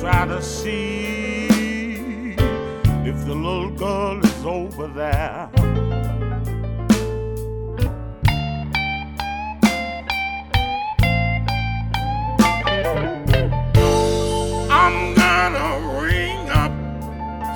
[0.00, 1.44] try to see
[3.04, 5.50] if the little girl is over there.
[14.70, 16.72] I'm gonna ring up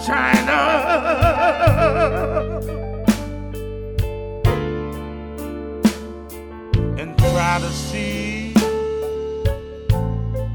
[0.04, 0.60] China
[6.98, 8.52] and try to see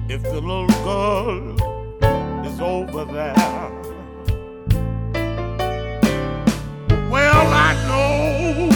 [0.08, 1.49] if the little girl
[3.00, 3.34] over there.
[7.10, 8.70] Well, I know,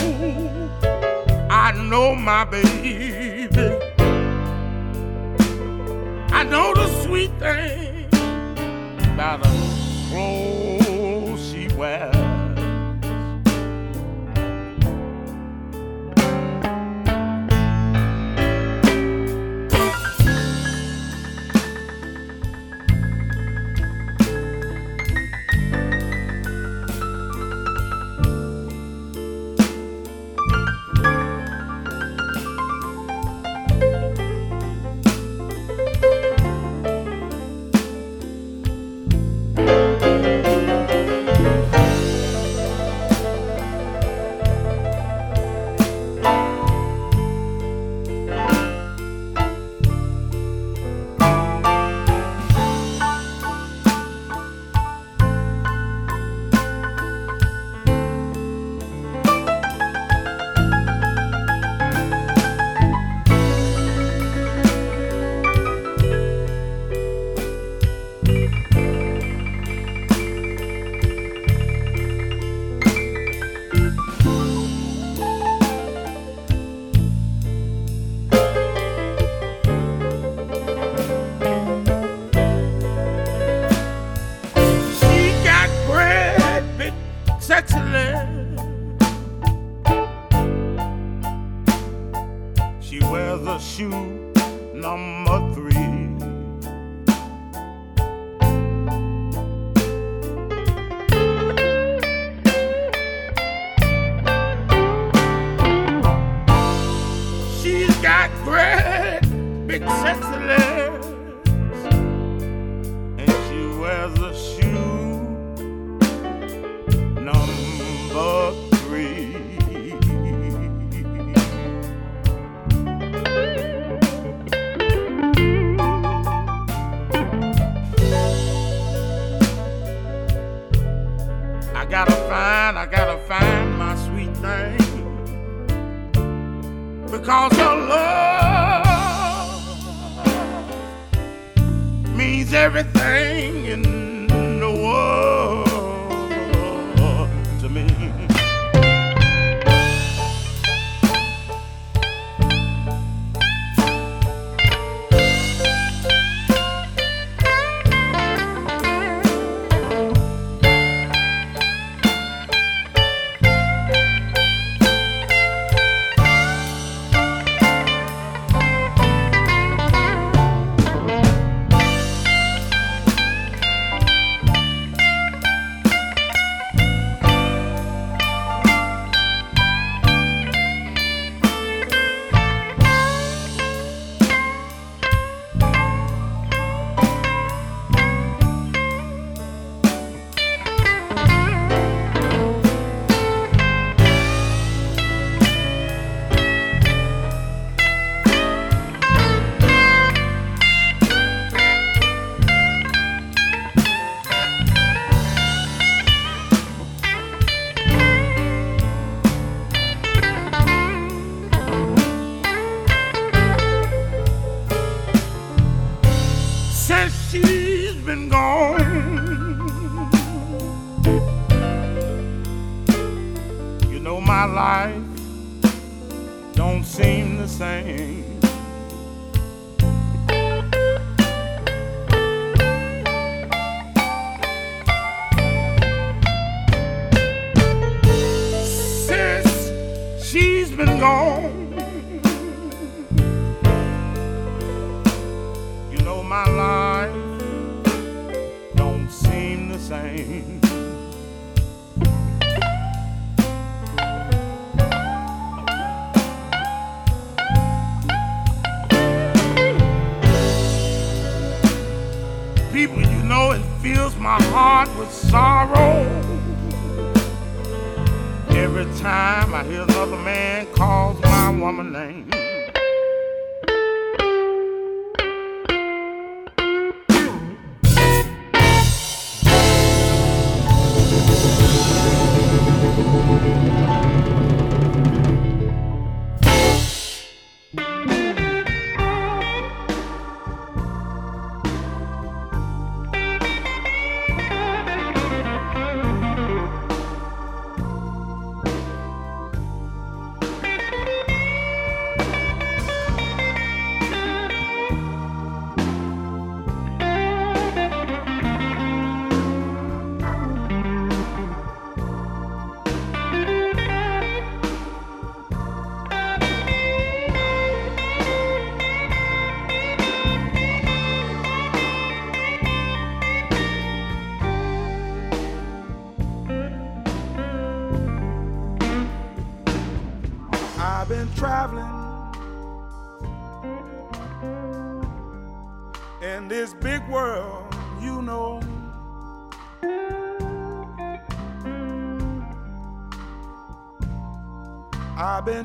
[1.50, 3.48] I know my baby.
[6.32, 8.06] I know the sweet thing
[9.12, 9.50] about the
[10.08, 12.13] clothes she wears.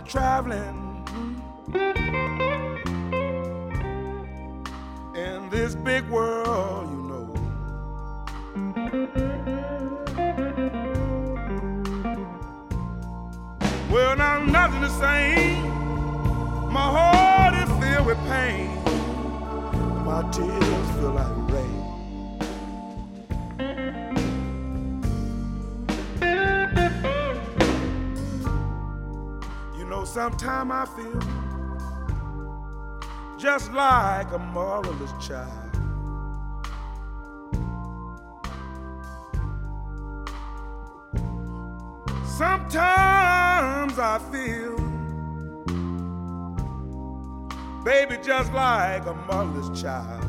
[0.05, 0.78] traveling.
[30.59, 31.19] time I feel
[33.37, 35.73] just like a motherless child.
[42.25, 44.75] Sometimes I feel,
[47.85, 50.25] baby, just like a motherless child.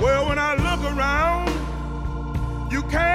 [0.00, 1.50] Well, when I look around,
[2.72, 3.13] you can't.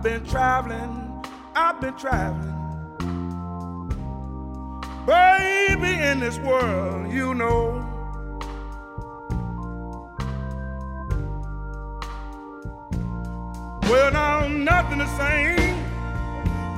[0.00, 2.56] I've been traveling, I've been traveling.
[5.04, 7.86] Baby, in this world, you know.
[13.82, 15.76] Well, now nothing the same.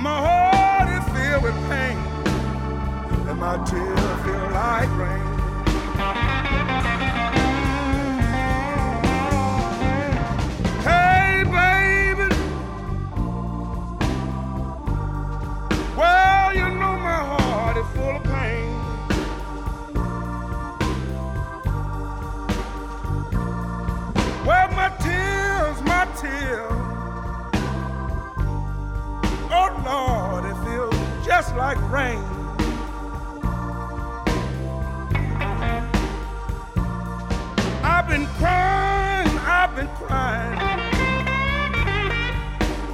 [0.00, 1.96] My heart is filled with pain,
[3.28, 5.31] and my tears feel like rain.
[31.56, 32.22] Like rain.
[37.84, 40.58] I've been crying, I've been crying.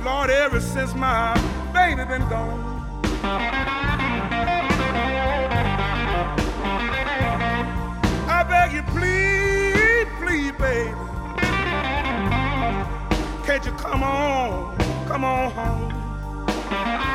[0.05, 1.35] Lord, ever since my
[1.73, 2.65] baby been gone.
[8.31, 10.95] I beg you, please, please, baby.
[13.47, 17.08] Can't you come on, come on home?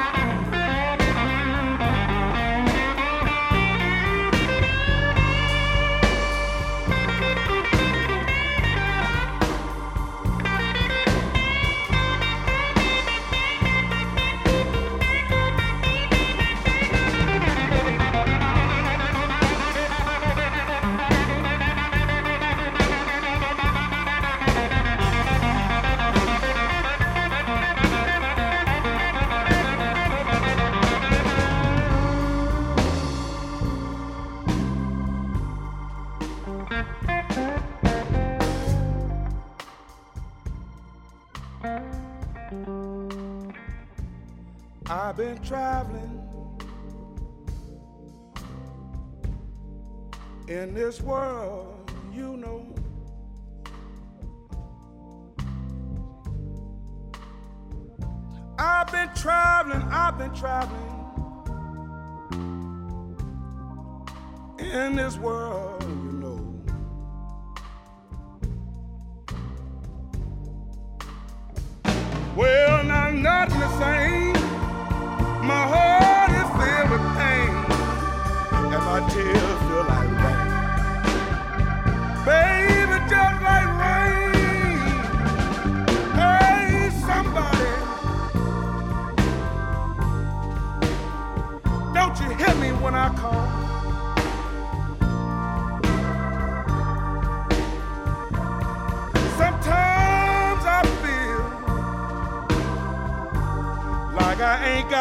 [44.89, 46.20] I've been traveling
[50.48, 52.65] in this world, you know.
[58.58, 60.80] I've been traveling, I've been traveling
[64.60, 66.02] in this world,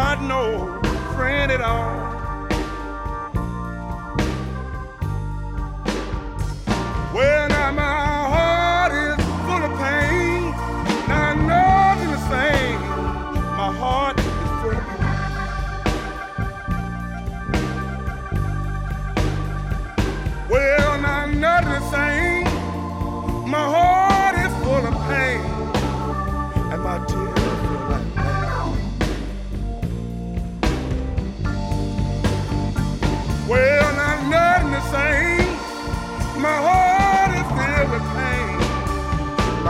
[0.02, 0.61] I ain't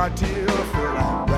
[0.02, 1.31] My feel like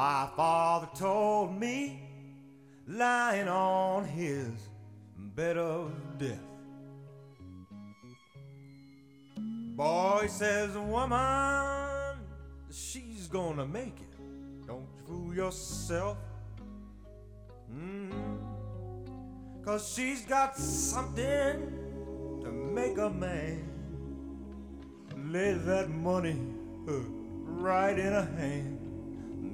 [0.00, 2.00] My father told me,
[2.88, 4.48] lying on his
[5.36, 6.40] bed of death.
[9.36, 12.16] Boy says, woman,
[12.70, 14.66] she's gonna make it.
[14.66, 16.16] Don't fool yourself.
[17.70, 18.38] Mm.
[19.62, 23.68] Cause she's got something to make a man
[25.26, 26.40] lay that money
[26.88, 26.92] uh,
[27.44, 28.79] right in her hand.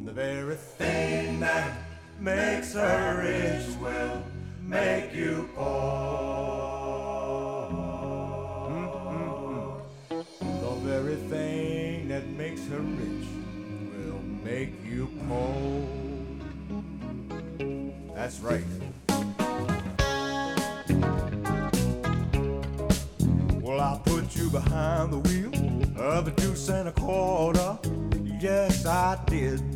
[0.06, 1.72] The very thing that
[2.20, 4.22] makes her rich will
[4.62, 5.66] make you poor.
[8.70, 9.82] Mm-mm-mm.
[10.60, 13.26] The very thing that makes her rich
[13.90, 15.82] will make you poor.
[18.14, 18.62] That's right.
[23.60, 25.50] Well, I put you behind the wheel
[26.00, 27.76] of a deuce and a quarter.
[28.38, 29.75] Yes, I did.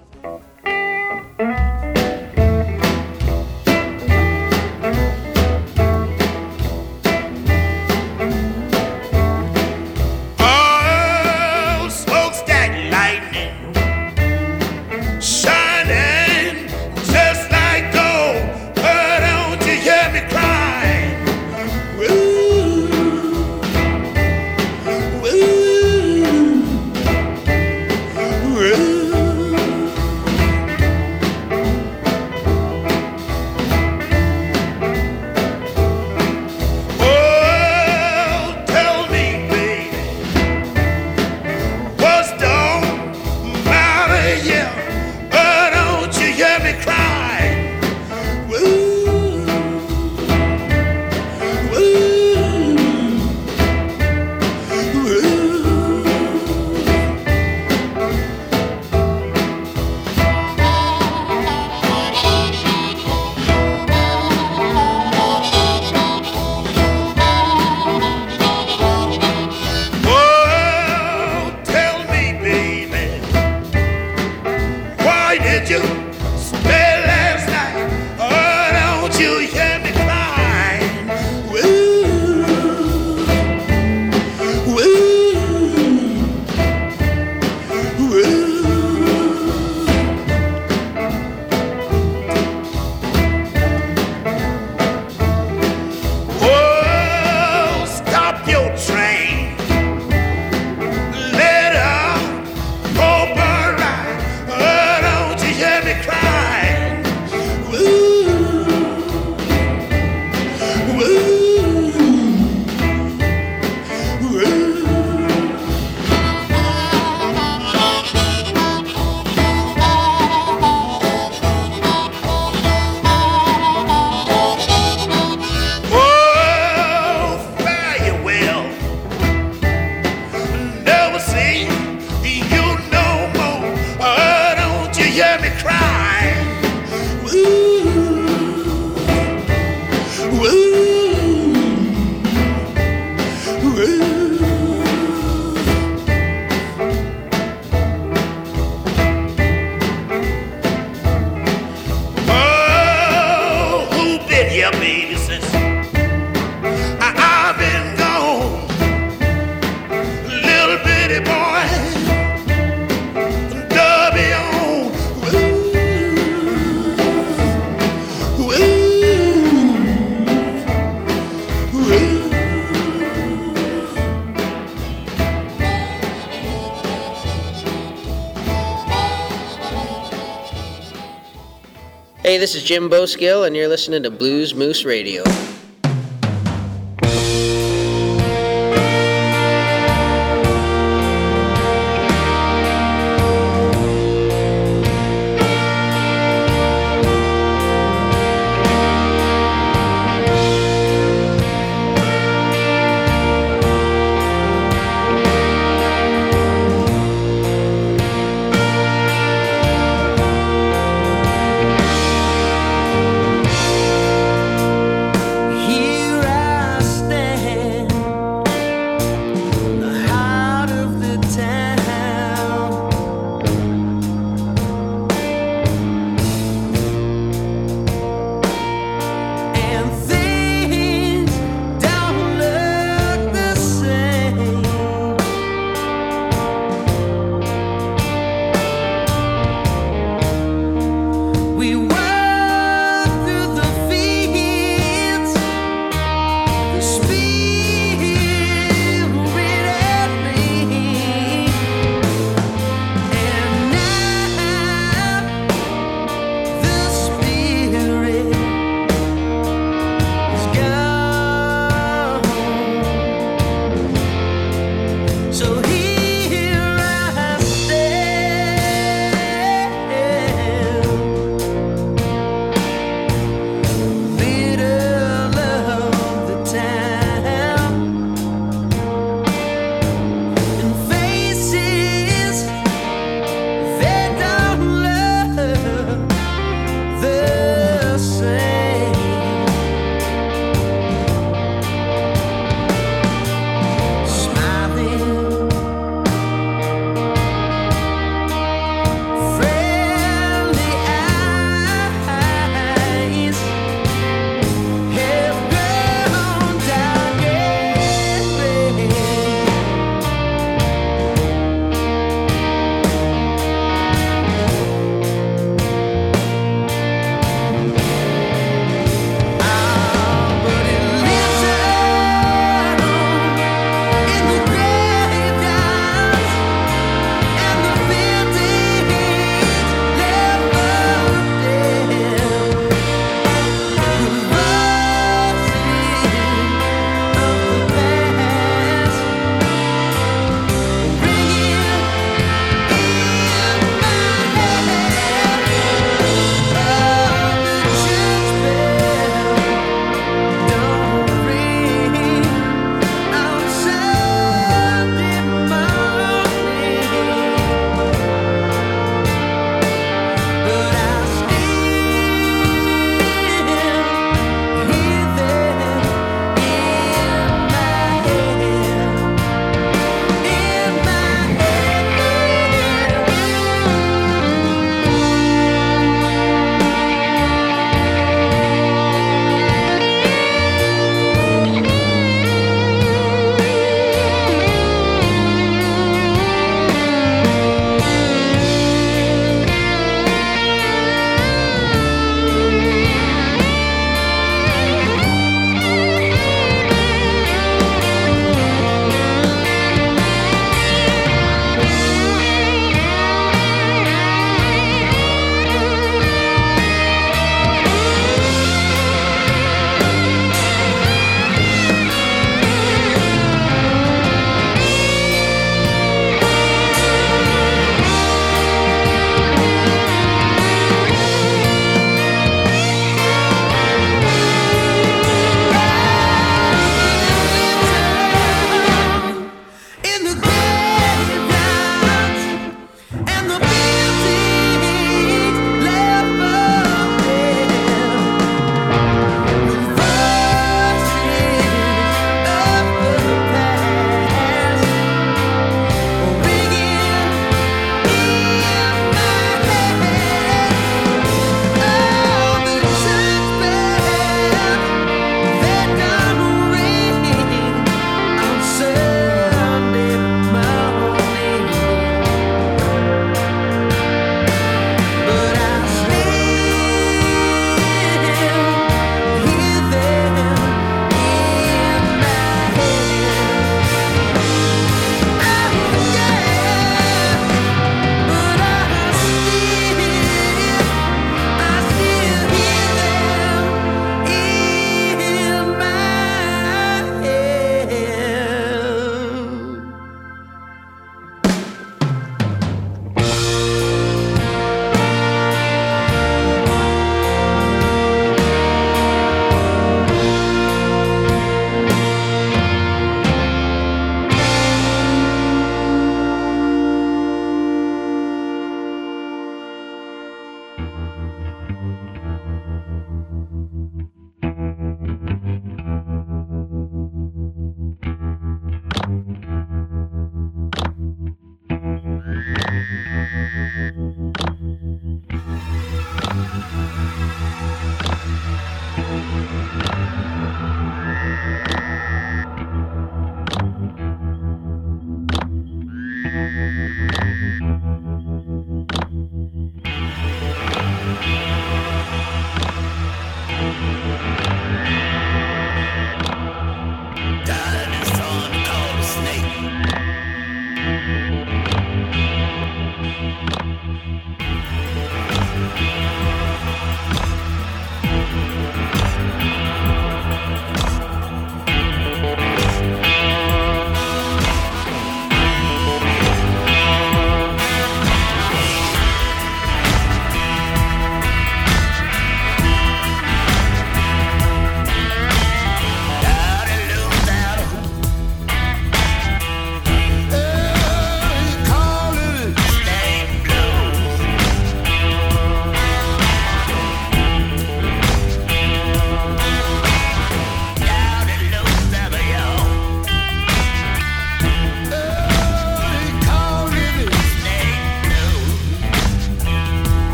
[182.61, 185.23] Is Jim Bowskill, and you're listening to Blues Moose Radio.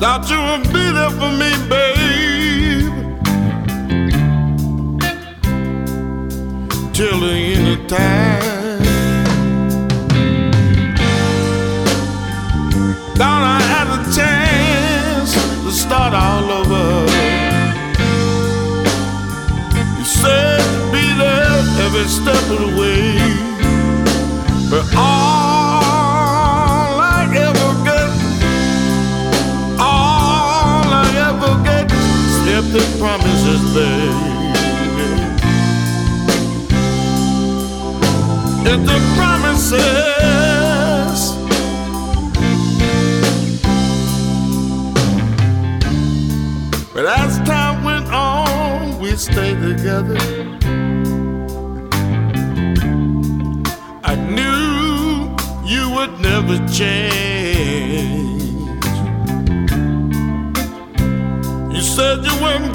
[0.00, 2.94] Thought you would be there for me, babe.
[6.94, 8.80] Till the end of time.
[13.14, 15.34] Thought I had a chance
[15.64, 17.04] to start all over.
[19.98, 23.18] You said to be there every step of the way,
[24.70, 25.59] but all.
[32.72, 34.06] the promises they
[38.72, 39.80] If the promises
[46.94, 50.18] But as time went on, we stayed together.
[54.04, 55.34] I knew
[55.66, 57.29] you would never change.
[62.00, 62.74] Said you wouldn't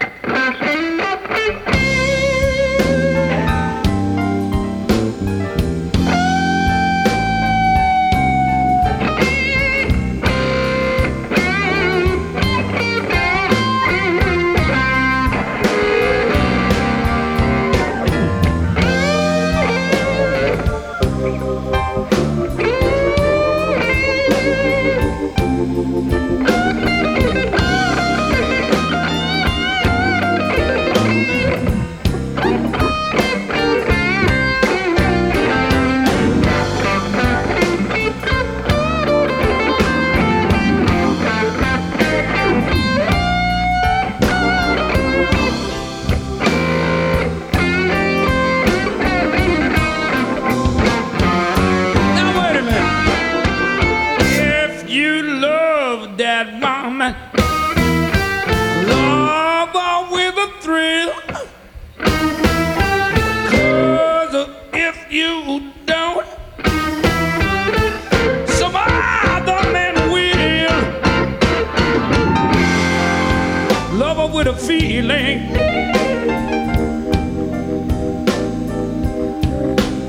[74.91, 75.39] feeling.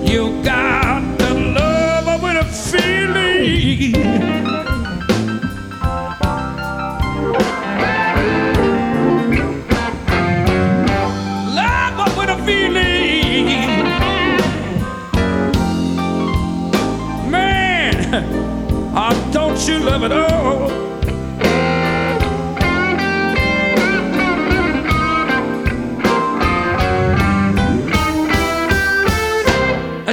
[0.05, 3.93] You got to love with a feeling.
[11.59, 13.47] Love her with a feeling.
[17.31, 17.95] Man,
[18.97, 20.32] oh, don't you love it all?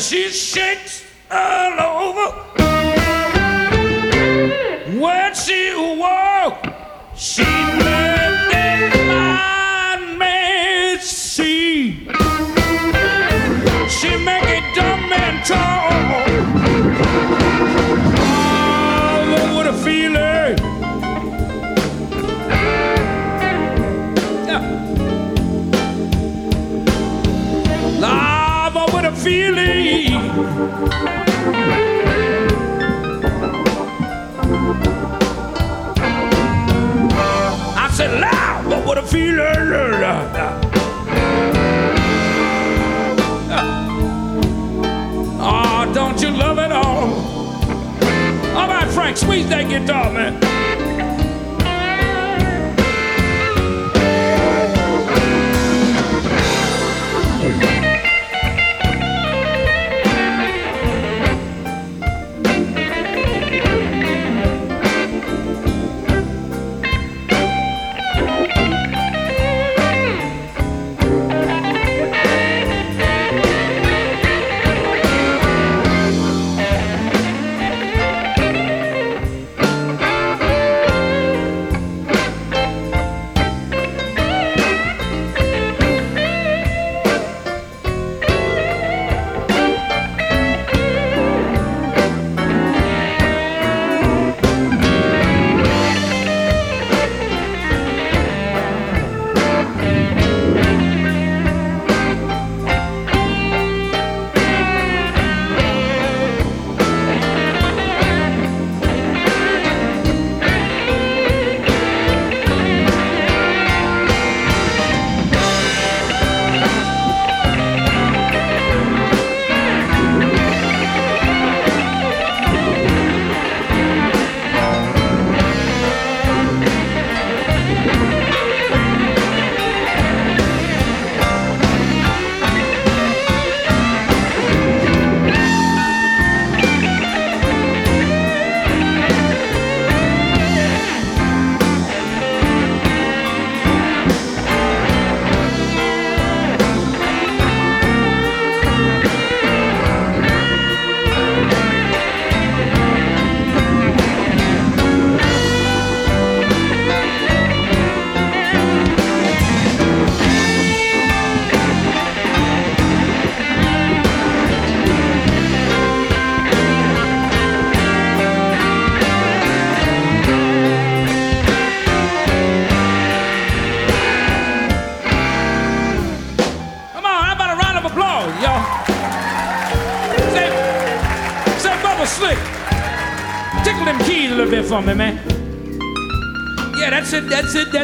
[0.10, 0.89] She shakes
[30.62, 30.62] I
[37.94, 39.40] said loud, but what a feeling.
[45.42, 47.08] Oh, don't you love it all?
[48.58, 50.59] All right, Frank, squeeze that guitar, man.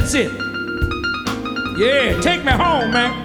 [0.05, 0.31] That's it.
[1.79, 3.24] Yeah, take me home, man.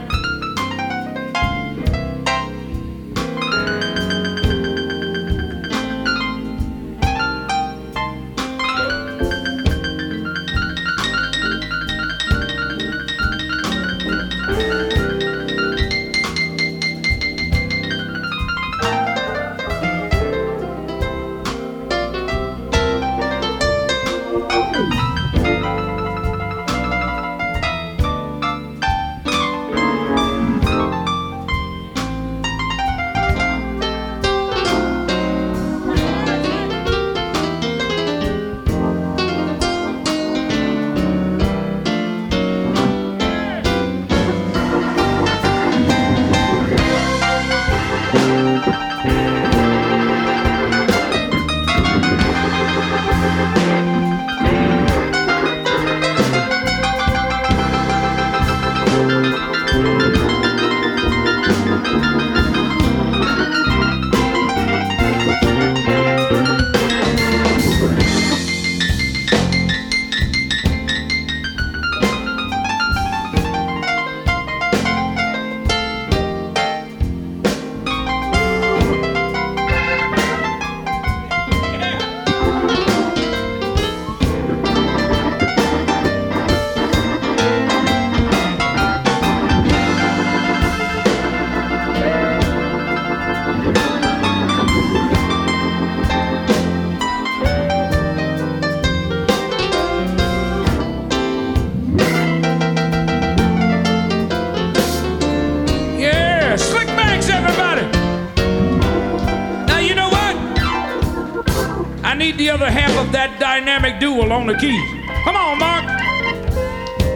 [112.20, 114.90] Need the other half of that dynamic duel on the keys.
[115.24, 115.84] Come on, Mark.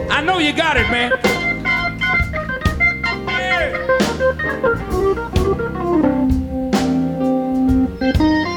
[0.09, 1.11] I know you got it, man.
[8.09, 8.54] Yeah.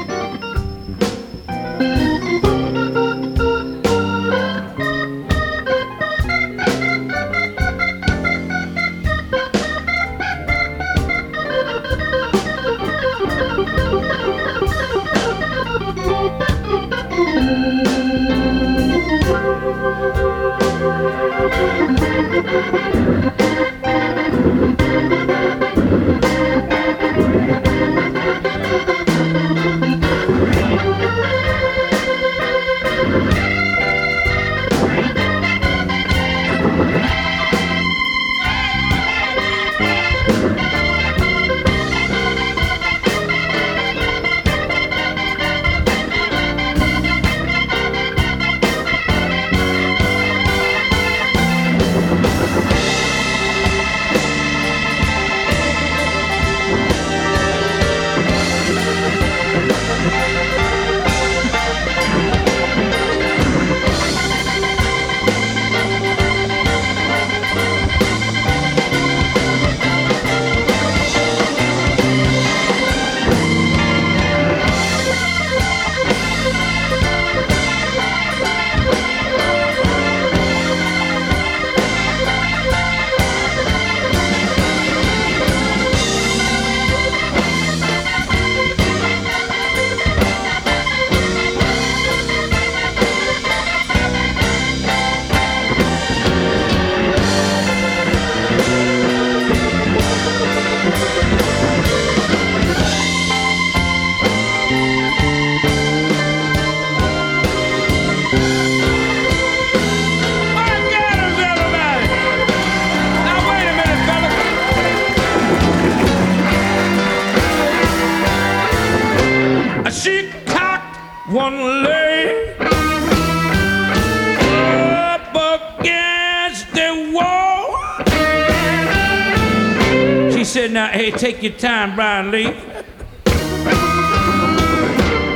[131.19, 132.43] Take your time, Bryan Lee."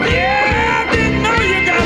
[0.10, 1.84] Yeah, I didn't know you got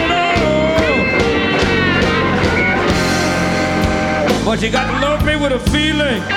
[4.37, 4.45] love.
[4.45, 6.36] But you got to love me with a feeling.